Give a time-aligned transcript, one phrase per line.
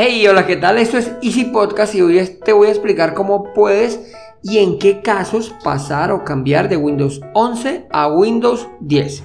[0.00, 0.78] Hey, hola, ¿qué tal?
[0.78, 3.98] Esto es Easy Podcast y hoy te voy a explicar cómo puedes
[4.44, 9.24] y en qué casos pasar o cambiar de Windows 11 a Windows 10.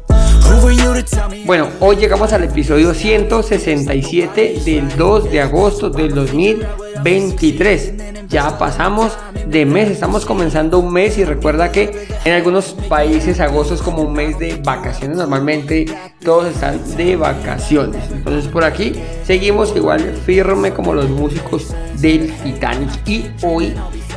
[1.45, 7.93] Bueno, hoy llegamos al episodio 167 del 2 de agosto del 2023.
[8.27, 13.73] Ya pasamos de mes, estamos comenzando un mes y recuerda que en algunos países agosto
[13.73, 15.17] es como un mes de vacaciones.
[15.17, 15.85] Normalmente
[16.23, 18.03] todos están de vacaciones.
[18.11, 18.93] Entonces por aquí
[19.25, 22.89] seguimos igual firme como los músicos del Titanic.
[23.07, 23.73] Y hoy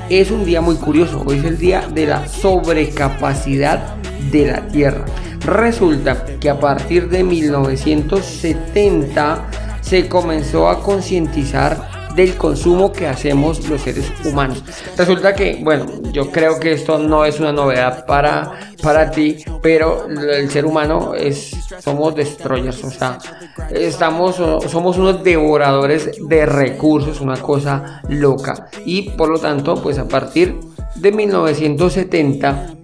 [0.09, 1.23] es un día muy curioso.
[1.27, 3.97] Hoy es el día de la sobrecapacidad
[4.31, 5.05] de la Tierra.
[5.47, 9.45] Resulta que a partir de 1970
[9.83, 14.63] se comenzó a concientizar del consumo que hacemos los seres humanos.
[14.97, 20.07] Resulta que, bueno, yo creo que esto no es una novedad para, para ti, pero
[20.09, 21.51] el ser humano es,
[21.81, 23.19] somos destroyers, o sea,
[23.71, 28.69] estamos, somos unos devoradores de recursos, una cosa loca.
[28.87, 30.59] Y por lo tanto, pues a partir
[30.95, 32.77] de 1970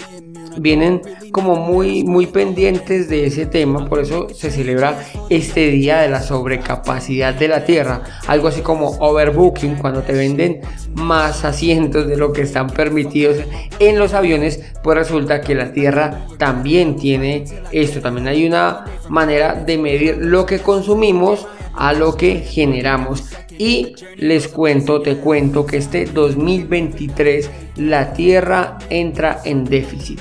[0.56, 6.08] vienen como muy, muy pendientes de ese tema, por eso se celebra este día de
[6.08, 10.60] la sobrecapacidad de la Tierra, algo así como overbooking, cuando te venden
[10.94, 13.38] más asientos de lo que están permitidos
[13.78, 19.54] en los aviones, pues resulta que la Tierra también tiene esto, también hay una manera
[19.54, 23.24] de medir lo que consumimos a lo que generamos.
[23.58, 30.20] Y les cuento, te cuento que este 2023 la Tierra entra en déficit.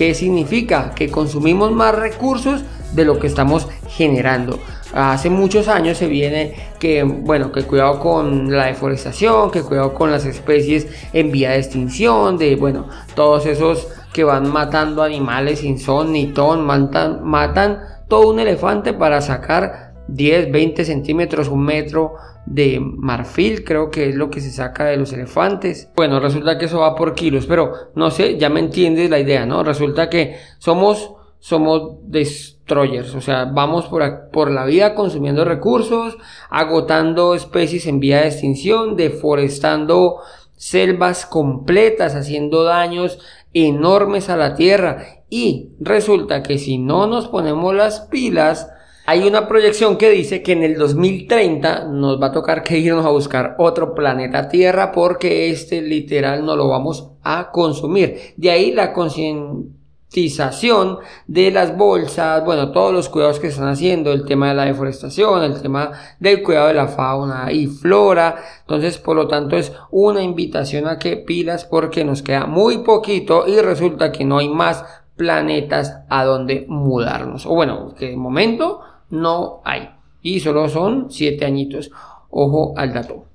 [0.00, 0.92] ¿Qué significa?
[0.94, 4.58] Que consumimos más recursos de lo que estamos generando.
[4.94, 10.10] Hace muchos años se viene que, bueno, que cuidado con la deforestación, que cuidado con
[10.10, 15.78] las especies en vía de extinción, de, bueno, todos esos que van matando animales sin
[15.78, 22.14] son ni ton, matan, matan todo un elefante para sacar 10, 20 centímetros, un metro
[22.50, 25.88] de marfil, creo que es lo que se saca de los elefantes.
[25.94, 29.46] Bueno, resulta que eso va por kilos, pero no sé, ya me entiendes la idea,
[29.46, 29.62] ¿no?
[29.62, 36.18] Resulta que somos, somos destroyers, o sea, vamos por, por la vida consumiendo recursos,
[36.50, 40.16] agotando especies en vía de extinción, deforestando
[40.56, 43.20] selvas completas, haciendo daños
[43.54, 45.22] enormes a la tierra.
[45.30, 48.68] Y resulta que si no nos ponemos las pilas,
[49.06, 53.04] hay una proyección que dice que en el 2030 nos va a tocar que irnos
[53.04, 58.34] a buscar otro planeta Tierra porque este literal no lo vamos a consumir.
[58.36, 64.26] De ahí la concientización de las bolsas, bueno, todos los cuidados que están haciendo, el
[64.26, 68.36] tema de la deforestación, el tema del cuidado de la fauna y flora.
[68.60, 73.48] Entonces, por lo tanto, es una invitación a que pilas porque nos queda muy poquito
[73.48, 74.84] y resulta que no hay más
[75.16, 77.44] planetas a donde mudarnos.
[77.44, 79.90] O bueno, que de momento no hay.
[80.22, 81.90] Y solo son siete añitos.
[82.30, 83.30] Ojo al dato.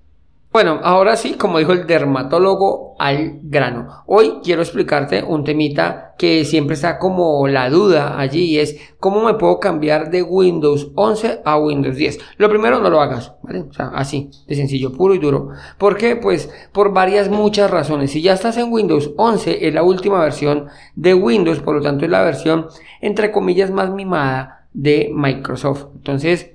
[0.55, 4.03] Bueno, ahora sí, como dijo el dermatólogo, al grano.
[4.05, 9.21] Hoy quiero explicarte un temita que siempre está como la duda allí y es cómo
[9.21, 12.19] me puedo cambiar de Windows 11 a Windows 10.
[12.37, 13.33] Lo primero no lo hagas,
[13.93, 15.49] así, de sencillo, puro y duro.
[15.77, 16.15] ¿Por qué?
[16.15, 18.11] Pues por varias muchas razones.
[18.11, 22.05] Si ya estás en Windows 11, es la última versión de Windows, por lo tanto
[22.05, 22.67] es la versión
[23.01, 25.85] entre comillas más mimada de Microsoft.
[25.95, 26.51] Entonces,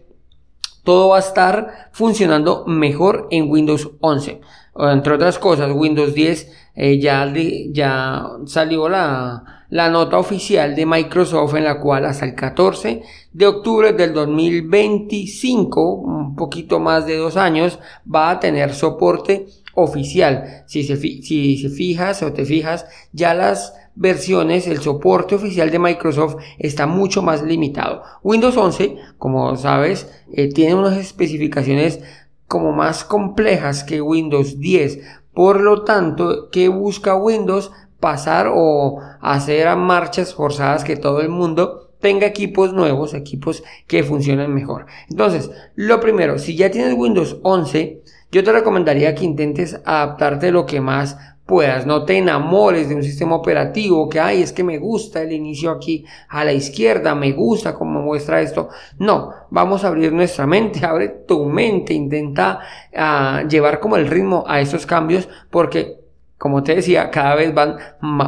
[0.84, 4.40] todo va a estar funcionando mejor en Windows 11.
[4.76, 7.30] Entre otras cosas, Windows 10 eh, ya,
[7.70, 13.02] ya salió la, la nota oficial de Microsoft en la cual hasta el 14
[13.32, 17.78] de octubre del 2025, un poquito más de dos años,
[18.12, 20.64] va a tener soporte oficial.
[20.66, 25.78] Si se, si se fijas o te fijas, ya las versiones el soporte oficial de
[25.78, 28.02] Microsoft está mucho más limitado.
[28.22, 32.00] Windows 11, como sabes, eh, tiene unas especificaciones
[32.46, 35.00] como más complejas que Windows 10.
[35.32, 37.70] Por lo tanto, ¿qué busca Windows?
[38.00, 44.02] Pasar o hacer a marchas forzadas que todo el mundo tenga equipos nuevos, equipos que
[44.02, 44.86] funcionen mejor.
[45.08, 48.02] Entonces, lo primero, si ya tienes Windows 11,
[48.32, 51.18] yo te recomendaría que intentes adaptarte lo que más
[51.50, 55.32] puedas, no te enamores de un sistema operativo que, ay, es que me gusta el
[55.32, 58.68] inicio aquí a la izquierda, me gusta cómo muestra esto.
[58.98, 62.60] No, vamos a abrir nuestra mente, abre tu mente, intenta
[62.96, 65.98] ah, llevar como el ritmo a estos cambios porque
[66.38, 67.76] como te decía, cada vez van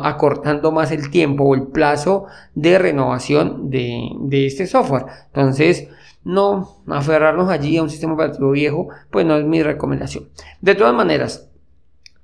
[0.02, 5.06] acortando más el tiempo o el plazo de renovación de, de este software.
[5.28, 5.88] Entonces,
[6.24, 10.28] no aferrarnos allí a un sistema operativo viejo, pues no es mi recomendación.
[10.60, 11.51] De todas maneras,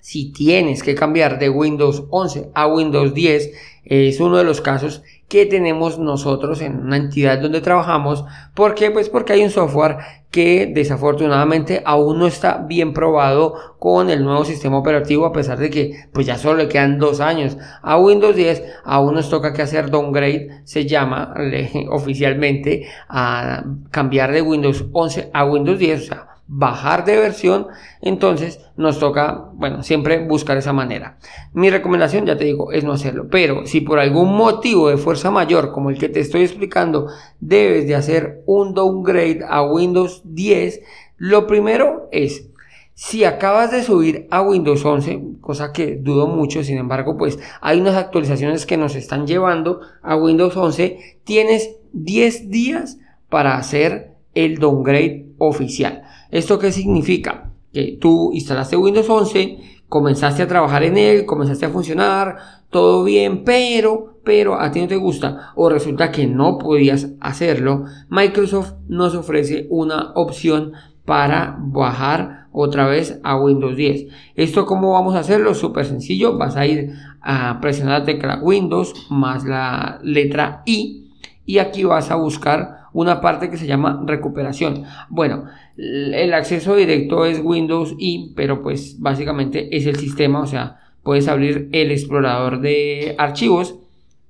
[0.08, 3.50] si tienes que cambiar de Windows 11 a Windows 10,
[3.84, 8.24] es uno de los casos que tenemos nosotros en una entidad donde trabajamos.
[8.54, 8.90] ¿Por qué?
[8.90, 9.98] Pues porque hay un software
[10.30, 15.68] que desafortunadamente aún no está bien probado con el nuevo sistema operativo a pesar de
[15.68, 19.60] que pues ya solo le quedan dos años a Windows 10 aún nos toca que
[19.60, 21.34] hacer downgrade se llama
[21.90, 27.66] oficialmente a cambiar de Windows 11 a Windows 10 o sea bajar de versión,
[28.00, 31.18] entonces nos toca, bueno, siempre buscar esa manera.
[31.52, 35.30] Mi recomendación, ya te digo, es no hacerlo, pero si por algún motivo de fuerza
[35.30, 37.08] mayor, como el que te estoy explicando,
[37.38, 40.80] debes de hacer un downgrade a Windows 10,
[41.18, 42.48] lo primero es,
[42.94, 47.78] si acabas de subir a Windows 11, cosa que dudo mucho, sin embargo, pues hay
[47.78, 52.98] unas actualizaciones que nos están llevando a Windows 11, tienes 10 días
[53.28, 56.07] para hacer el downgrade oficial.
[56.30, 57.50] ¿Esto qué significa?
[57.72, 59.58] Que tú instalaste Windows 11,
[59.88, 62.36] comenzaste a trabajar en él, comenzaste a funcionar,
[62.70, 67.84] todo bien, pero, pero a ti no te gusta o resulta que no podías hacerlo,
[68.10, 70.72] Microsoft nos ofrece una opción
[71.04, 74.08] para bajar otra vez a Windows 10.
[74.34, 75.54] ¿Esto cómo vamos a hacerlo?
[75.54, 76.92] Súper sencillo, vas a ir
[77.22, 81.10] a presionar la tecla Windows más la letra I
[81.46, 84.84] y aquí vas a buscar una parte que se llama recuperación.
[85.08, 85.44] Bueno,
[85.78, 91.28] el acceso directo es Windows y, pero pues básicamente es el sistema, o sea, puedes
[91.28, 93.76] abrir el explorador de archivos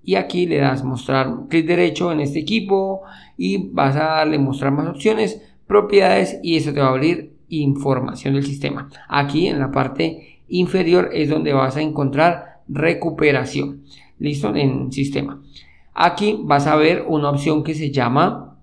[0.04, 3.02] y aquí le das mostrar clic derecho en este equipo
[3.36, 8.34] y vas a darle mostrar más opciones, propiedades y eso te va a abrir información
[8.34, 8.90] del sistema.
[9.08, 13.84] Aquí en la parte inferior es donde vas a encontrar recuperación.
[14.18, 15.42] Listo en sistema.
[15.94, 18.58] Aquí vas a ver una opción que se llama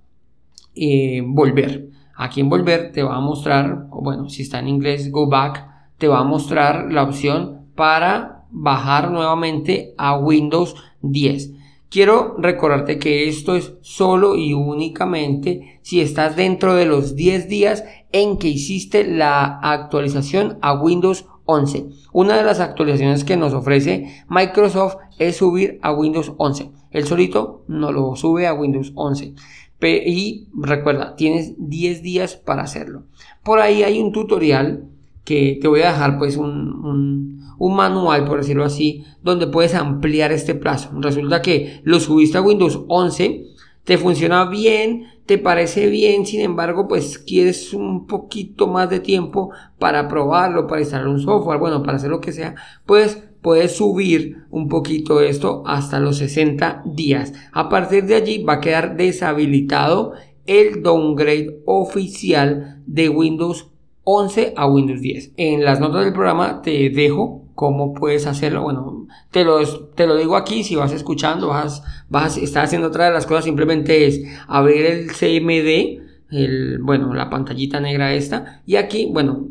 [0.75, 1.89] eh, volver.
[2.15, 5.67] Aquí en volver te va a mostrar, bueno, si está en inglés, go back,
[5.97, 11.51] te va a mostrar la opción para bajar nuevamente a Windows 10.
[11.89, 17.83] Quiero recordarte que esto es solo y únicamente si estás dentro de los 10 días
[18.11, 21.87] en que hiciste la actualización a Windows 11.
[22.11, 26.71] Una de las actualizaciones que nos ofrece Microsoft es subir a Windows 11.
[26.91, 29.35] El solito no lo sube a Windows 11
[29.81, 33.03] y recuerda, tienes 10 días para hacerlo.
[33.43, 34.89] Por ahí hay un tutorial
[35.23, 40.31] que te voy a dejar pues un, un, manual, por decirlo así, donde puedes ampliar
[40.31, 40.91] este plazo.
[40.99, 43.45] Resulta que lo subiste a Windows 11,
[43.83, 49.51] te funciona bien, te parece bien, sin embargo, pues quieres un poquito más de tiempo
[49.79, 52.55] para probarlo, para instalar un software, bueno, para hacer lo que sea,
[52.85, 57.31] pues puedes subir un poquito esto hasta los 60 días.
[57.51, 60.13] A partir de allí va a quedar deshabilitado
[60.47, 63.67] el downgrade oficial de Windows
[64.03, 65.33] 11 a Windows 10.
[65.37, 68.63] En las notas del programa te dejo cómo puedes hacerlo.
[68.63, 73.05] Bueno, te lo, te lo digo aquí, si vas escuchando, vas, vas, estás haciendo otra
[73.05, 78.77] de las cosas, simplemente es abrir el CMD, el, bueno, la pantallita negra esta, y
[78.77, 79.49] aquí, bueno,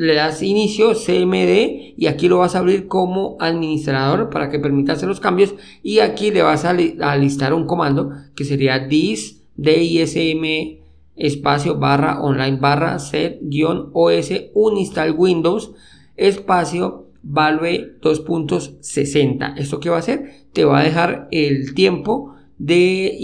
[0.00, 4.94] le das inicio CMD y aquí lo vas a abrir como administrador para que permita
[4.94, 10.78] hacer los cambios y aquí le vas a, listar un comando que sería dis dism
[11.16, 15.72] espacio barra online barra set guion os uninstall windows
[16.16, 23.18] espacio value 2.60 esto que va a hacer te va a dejar el tiempo de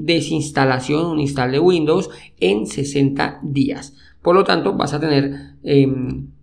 [0.00, 2.10] desinstalación un install de windows
[2.40, 5.54] en 60 días por lo tanto, vas a tener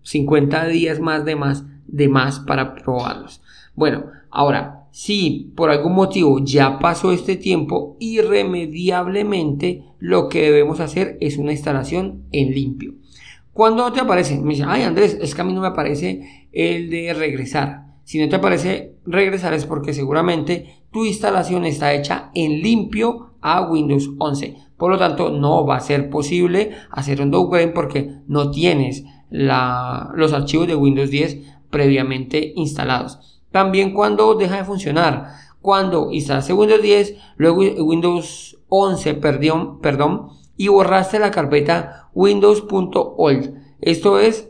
[0.01, 3.41] 50 em, días más de más de más para probarlos.
[3.75, 11.17] Bueno, ahora, si por algún motivo ya pasó este tiempo, irremediablemente lo que debemos hacer
[11.21, 12.95] es una instalación en limpio.
[13.53, 16.89] Cuando te aparece, me dice, ay Andrés, es que a mí no me aparece el
[16.89, 17.85] de regresar.
[18.03, 23.61] Si no te aparece regresar es porque seguramente tu instalación está hecha en limpio a
[23.69, 24.66] Windows 11.
[24.77, 30.33] Por lo tanto, no va a ser posible hacer un downgrade porque no tienes los
[30.33, 31.37] archivos de Windows 10
[31.69, 33.41] previamente instalados.
[33.51, 35.29] También cuando deja de funcionar,
[35.61, 43.55] cuando instalaste Windows 10, luego Windows 11, perdón, y borraste la carpeta windows.old.
[43.81, 44.49] Esto es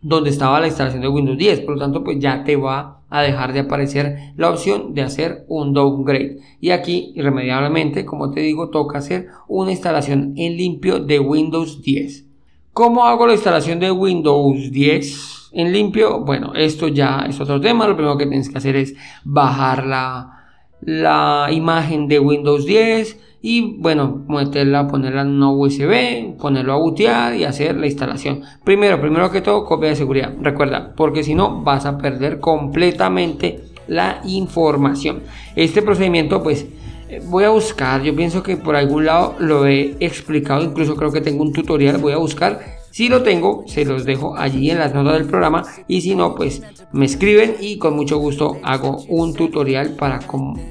[0.00, 1.60] donde estaba la instalación de Windows 10.
[1.60, 5.44] Por lo tanto, pues ya te va a dejar de aparecer la opción de hacer
[5.48, 6.38] un downgrade.
[6.60, 12.26] Y aquí, irremediablemente, como te digo, toca hacer una instalación en limpio de Windows 10.
[12.72, 16.20] ¿Cómo hago la instalación de Windows 10 en limpio?
[16.20, 17.88] Bueno, esto ya es otro tema.
[17.88, 20.44] Lo primero que tienes que hacer es bajar la,
[20.82, 27.36] la imagen de Windows 10 y bueno, meterla, ponerla en una USB, ponerlo a bootear
[27.36, 28.42] y hacer la instalación.
[28.64, 30.34] Primero, primero que todo, copia de seguridad.
[30.40, 35.22] Recuerda, porque si no vas a perder completamente la información.
[35.54, 36.66] Este procedimiento, pues
[37.08, 41.12] eh, voy a buscar, yo pienso que por algún lado lo he explicado, incluso creo
[41.12, 42.78] que tengo un tutorial, voy a buscar.
[42.90, 46.34] Si lo tengo, se los dejo allí en las notas del programa y si no,
[46.34, 50.20] pues me escriben y con mucho gusto hago un tutorial para,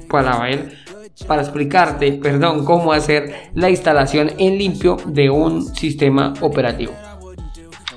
[0.09, 0.73] para ver
[1.25, 6.93] para explicarte, perdón, cómo hacer la instalación en limpio de un sistema operativo.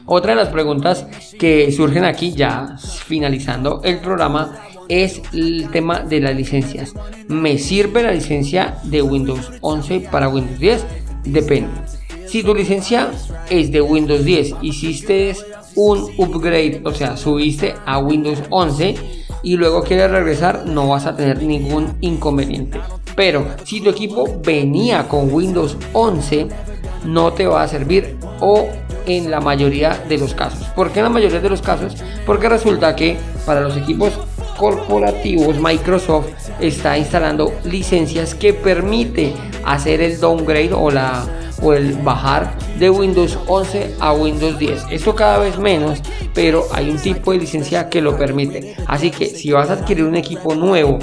[0.06, 1.06] Otra de las preguntas
[1.38, 4.58] que surgen aquí ya finalizando el programa
[4.88, 6.94] es el tema de las licencias.
[7.28, 10.84] ¿Me sirve la licencia de Windows 11 para Windows 10?
[11.24, 11.70] Depende.
[12.26, 13.10] Si tu licencia
[13.48, 15.36] es de Windows 10, hiciste
[15.76, 18.94] un upgrade, o sea, subiste a Windows 11
[19.42, 22.80] y luego quieres regresar, no vas a tener ningún inconveniente.
[23.20, 26.48] Pero si tu equipo venía con Windows 11,
[27.04, 28.66] no te va a servir o
[29.04, 30.68] en la mayoría de los casos.
[30.68, 31.96] ¿Por qué en la mayoría de los casos?
[32.24, 34.14] Porque resulta que para los equipos
[34.56, 36.28] corporativos Microsoft
[36.60, 39.34] está instalando licencias que permite
[39.66, 41.26] hacer el downgrade o la
[41.62, 44.86] o el bajar de Windows 11 a Windows 10.
[44.90, 46.00] Esto cada vez menos,
[46.34, 48.74] pero hay un tipo de licencia que lo permite.
[48.86, 50.98] Así que si vas a adquirir un equipo nuevo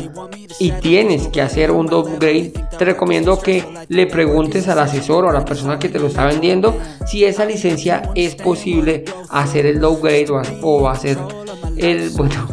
[0.60, 5.34] y tienes que hacer un downgrade, te recomiendo que le preguntes al asesor o a
[5.34, 10.28] la persona que te lo está vendiendo si esa licencia es posible hacer el downgrade
[10.62, 11.18] o hacer
[11.78, 12.48] el, bueno,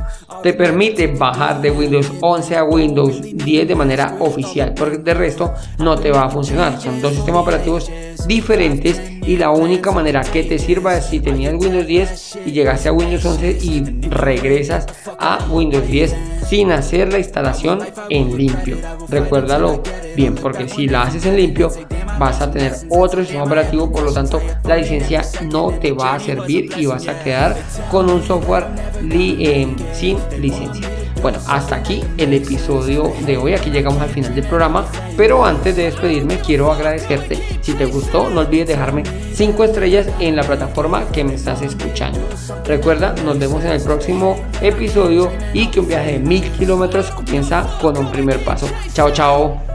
[0.44, 5.54] te permite bajar de Windows 11 a Windows 10 de manera oficial, porque de resto
[5.78, 6.78] no te va a funcionar.
[6.78, 7.90] Son dos sistemas operativos
[8.26, 12.90] diferentes y la única manera que te sirva es si tenías Windows 10 y llegaste
[12.90, 14.86] a Windows 11 y regresas
[15.18, 16.14] a Windows 10
[16.54, 17.80] sin hacer la instalación
[18.10, 18.78] en limpio.
[19.08, 19.82] Recuérdalo
[20.14, 21.68] bien, porque si la haces en limpio
[22.16, 26.20] vas a tener otro sistema operativo, por lo tanto la licencia no te va a
[26.20, 27.56] servir y vas a quedar
[27.90, 28.66] con un software
[29.10, 30.88] eh, sin licencia.
[31.24, 33.54] Bueno, hasta aquí el episodio de hoy.
[33.54, 34.84] Aquí llegamos al final del programa.
[35.16, 37.38] Pero antes de despedirme, quiero agradecerte.
[37.62, 42.20] Si te gustó, no olvides dejarme 5 estrellas en la plataforma que me estás escuchando.
[42.66, 47.78] Recuerda, nos vemos en el próximo episodio y que un viaje de mil kilómetros comienza
[47.80, 48.68] con un primer paso.
[48.92, 49.73] Chao, chao.